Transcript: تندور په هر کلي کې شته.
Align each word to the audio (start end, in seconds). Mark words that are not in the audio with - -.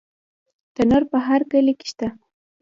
تندور 0.75 1.03
په 1.11 1.17
هر 1.27 1.41
کلي 1.51 1.73
کې 1.79 1.85
شته. 1.91 2.07